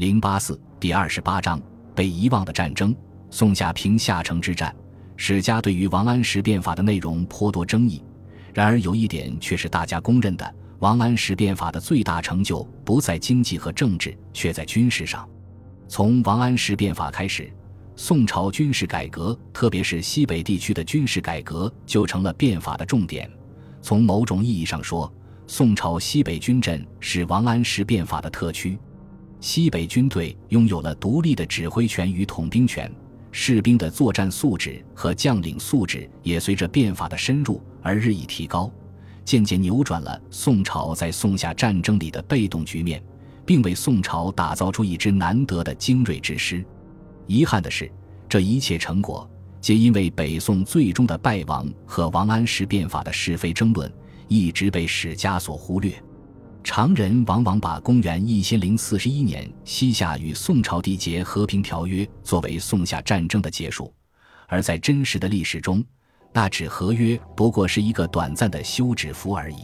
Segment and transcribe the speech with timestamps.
[0.00, 1.60] 零八四第二十八章
[1.94, 2.96] 被遗忘的战争——
[3.28, 4.74] 宋夏平夏城之战。
[5.14, 8.02] 史家对于王安石变法的内容颇多争议，
[8.54, 15.28] 然而有一点却是大家公认的：王安石变法的最大成就不在经济和政治，却在军事上。
[15.86, 17.52] 从王安石变法开始，
[17.94, 23.30] 宋朝军事改革，特别是西北地区的军事改革，就成了变法的重点。
[23.82, 25.12] 从某种意义上说，
[25.46, 28.78] 宋朝西北军镇是王安石变法的特区。
[29.40, 32.92] 西北军队拥有了独立的指挥权与统兵权，
[33.32, 38.70] 士兵的作战素质和将领素质也随着变法的深入而日益提高，
[39.24, 43.02] 渐渐扭转了宋朝在宋夏战争里的被动局面，
[43.46, 46.62] 并为宋朝打造出一支难得的精锐之师。
[47.26, 47.90] 遗憾的是，
[48.28, 49.28] 这一切成果
[49.60, 53.90] 皆因为北宋最终的败亡和王安石变法的是非争论。
[54.32, 55.92] 一直被史家所忽略，
[56.62, 63.92] 常人往往把公元一千零四十一年西夏与宋朝缔结和平条约作为宋夏战争的结束，
[64.46, 65.82] 而在真实的历史中，
[66.32, 69.56] 那纸合约不过是一个短暂的休止符而已。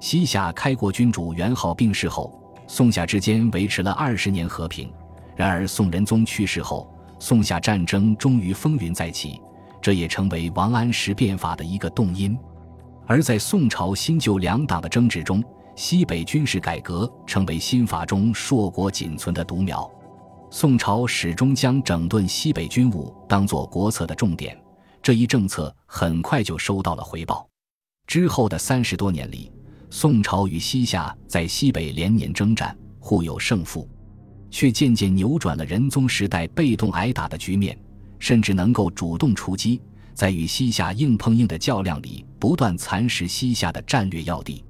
[0.00, 4.92] 西夏开国君主元昊病逝后，宋夏之间维持了二十年和平，
[5.34, 9.40] 然而宋仁宗去世后，宋夏战争终于风云再起，
[9.80, 12.38] 这也成为王安石变法的一个动因。
[13.06, 15.42] 而在宋朝新旧两党的争执中，
[15.78, 19.88] 西北军事改革成为新法中硕果仅存的独苗。
[20.50, 24.60] 宋朝始终将整顿西北军务当作国策的重点，
[25.00, 27.48] 这一政策很快就收到了回报。
[28.08, 29.52] 之后的三十多年里，
[29.88, 33.88] 宋朝与西夏在西北连年征战，互有胜负，
[34.50, 37.78] 却渐渐扭转了仁宗时代被动挨打的局面，
[38.18, 39.80] 甚至能够主动出击。
[40.12, 44.64] 在与西夏硬碰硬的较量里，不断蚕食西夏的战略要地。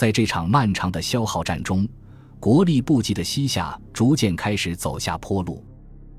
[0.00, 1.86] 在这场漫长的消耗战中，
[2.38, 5.62] 国力不济的西夏逐渐开始走下坡路。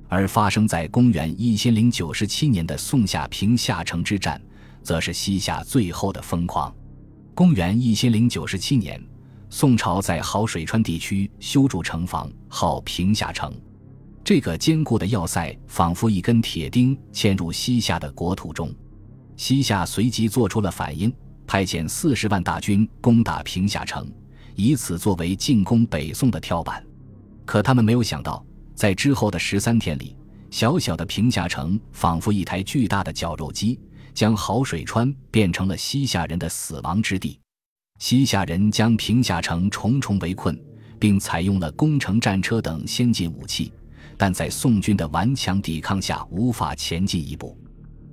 [0.07, 4.39] 而发生在公元一千零九十七年的宋夏平夏城之战，
[4.83, 6.71] 则是西夏最后的疯狂。
[7.33, 9.03] 公元一千零九十七年，
[9.49, 13.51] 宋朝在好水川地区修筑城防，号平夏城。
[14.23, 18.71] 这个坚固的要塞仿佛一根铁钉嵌入西夏的国土中，
[19.37, 21.11] 西夏随即做出了反应，
[21.51, 24.09] 派遣四十万大军攻打平夏城，
[24.55, 26.81] 以此作为进攻北宋的跳板。
[27.43, 28.41] 可他们没有想到，
[28.73, 30.15] 在之后的十三天里，
[30.49, 33.77] 小小的平夏城仿佛一台巨大的绞肉机，
[34.13, 37.37] 将好水川变成了西夏人的死亡之地。
[37.99, 40.57] 西夏人将平夏城重重围困，
[40.97, 43.73] 并采用了攻城战车等先进武器。
[44.17, 47.59] 但在宋军的顽强抵抗下，无法前进一步。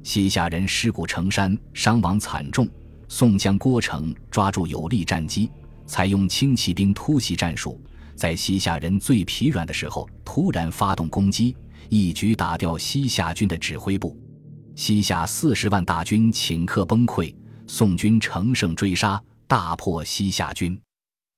[0.03, 2.69] 西夏人尸骨成山，伤亡惨重。
[3.09, 5.51] 宋将郭成抓住有利战机，
[5.87, 7.81] 采用轻骑兵突袭战术，
[8.15, 11.57] 在西夏人最疲软的时候突然发动攻击，
[11.89, 14.17] 一举打掉西夏军的指挥部。
[14.75, 17.35] 西夏四十万大军顷刻崩溃，
[17.67, 20.81] 宋军乘胜追杀，大破西夏军。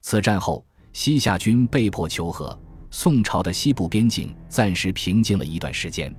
[0.02, 2.58] 此战后，西夏军被迫求和。
[2.90, 6.12] 宋朝的西部边境暂时平静了一段时间。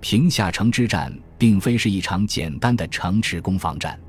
[0.00, 4.00] 平夏城之战并非是一场简单的城池攻防战，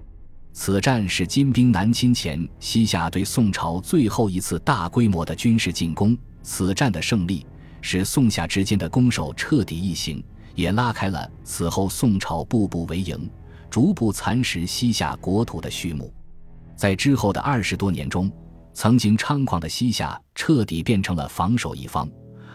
[0.59, 6.17] 此战是金兵南侵前西夏对宋朝最后一次大规模的军事进攻。
[6.41, 7.45] 此战的胜利
[7.79, 10.21] 使宋夏之间的攻守彻底异形，
[10.55, 13.29] 也拉开了此后宋朝步步为营、
[13.69, 16.11] 逐步蚕食西夏国土的序幕。
[16.75, 18.29] 在之后的二十多年中。
[18.73, 22.07] 曾经猖狂的西夏彻底变成了防守一方，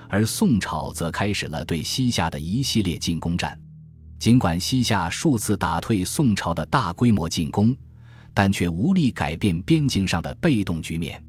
[0.08, 3.58] 而宋朝则开始了对西夏的一系列进攻战。
[4.20, 7.76] 尽管西夏数次打退宋朝的大规模进攻，
[8.34, 11.22] 但却无力改变边境上的被动局面。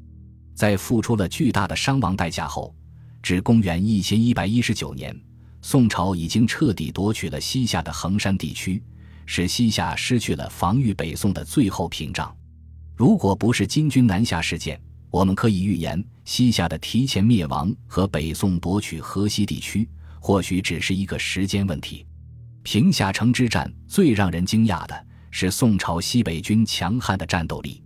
[0.54, 2.74] 在付出了巨大的伤亡代价后，
[3.22, 5.14] 至公元一千一百一十九年，
[5.62, 8.82] 宋朝已经彻底夺取了西夏的衡山地区，
[9.26, 12.34] 使西夏失去了防御北宋的最后屏障。
[12.94, 19.88] 如果不是金军南下事件，我们可以预言，西夏的提前灭亡和北宋夺取河西地区，
[20.20, 22.06] 或许只是一个时间问题。
[22.62, 25.06] 平夏城之战最让人惊讶的
[25.36, 27.82] 是宋朝西北军强悍的战斗力。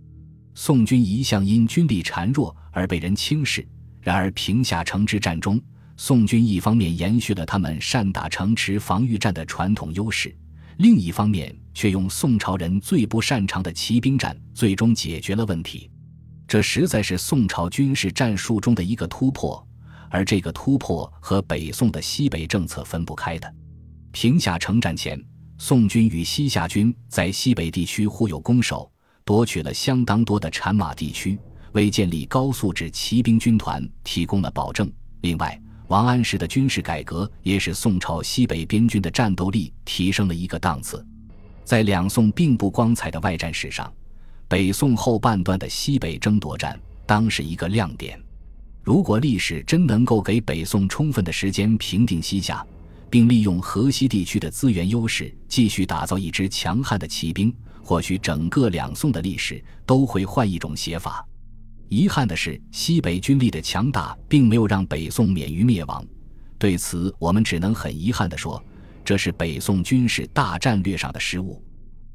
[0.53, 3.67] 宋军一向因军力孱弱而被人轻视，
[4.01, 5.59] 然而平夏城之战中，
[5.97, 10.31] 宋军一方面延续了他们善打城池防御战的传统优势。
[10.77, 15.89] 另一方面，却用宋朝人最不擅长的骑兵战，最终解决了问题。
[16.47, 19.67] 这实在是宋朝军事战术中的一个突破，
[20.11, 23.51] 而这个突破和北宋的西北政策分不开的。
[24.11, 25.19] 平夏城战前，
[25.61, 28.89] 宋军与西夏军在西北地区互有攻守，
[29.25, 31.37] 夺取了相当多的产马地区，
[31.73, 34.89] 为建立高素质骑兵军团提供了保证。
[35.19, 41.05] 另外，王安石的军事改革也使宋朝西北边军的战斗力提升了一个档次。
[41.65, 43.91] 在两宋并不光彩的外战史上，
[44.47, 48.17] 北宋后半段的西北争夺战当是一个亮点。
[48.81, 52.65] 如果历史真能够给北宋充分的时间平定西夏，
[53.09, 57.53] 并利用河西地区的资源优势，继续打造一支强悍的骑兵，
[57.83, 61.25] 或许整个两宋的历史都会换一种写法。
[61.87, 66.05] 遗憾的是，西北军力的强大并没有让北宋免于灭亡。
[66.57, 68.63] 对此，我们只能很遗憾地说，
[69.03, 71.63] 这是北宋军事大战略上的失误。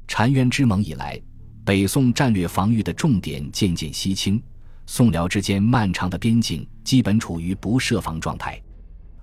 [0.07, 1.19] 澶渊之盟以来，
[1.65, 4.41] 北宋战略防御的重点渐渐西倾，
[4.85, 8.61] 宋辽之间漫长的边境基本处于不设防状态，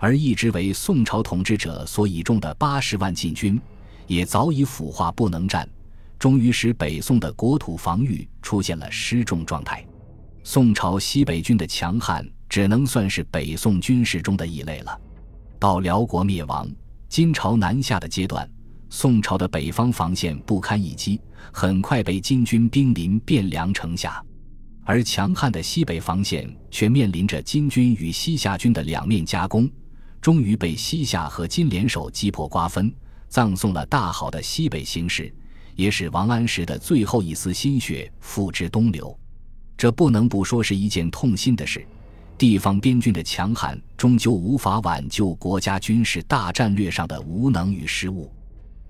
[0.03, 3.61] 而一直为宋朝统治者所倚重的八十万禁军，
[4.09, 5.69] 也早已腐化不能战，
[6.19, 9.87] 终于使北宋的国土防御出现了失重状态。
[10.43, 15.01] 宋朝西北军的强悍，只能算是北宋军事中的异类了。
[15.57, 16.69] 到辽国灭亡、
[17.09, 18.51] 金朝南下的阶段，
[18.91, 21.21] 宋朝的北方防线不堪一击，
[21.53, 24.21] 很快被金军兵临汴梁城下，
[24.83, 29.71] 而强悍的西北防线却面临着金军与西夏军的两面夹攻，
[30.23, 32.95] 终于被西夏和金联手击破瓜分，
[33.29, 35.35] 葬送了大好的西北形势，
[35.75, 39.19] 也使王安石的最后一丝心血付之东流。
[39.77, 41.85] 这不能不说是一件痛心的事。
[42.39, 48.33] 地方边军的强悍，终究无法挽救国家军事大战略上的无能与失误。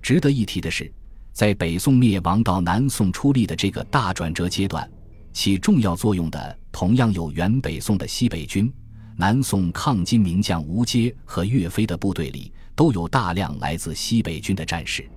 [0.02, 0.92] 值得一提的是，
[1.32, 4.86] 在北宋灭亡到南宋出力的这个大转折阶段，
[5.32, 8.70] 起重要作用的同样有原北宋的西北军。
[9.16, 15.08] 南宋抗金名将吴阶和岳飞的部队里，都有大量来自西北军的战士。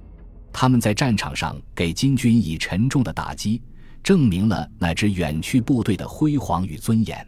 [0.52, 3.62] 他们在战场上给金军以沉重的打击。
[4.04, 7.28] 证明了那支远去部队的辉煌与尊严。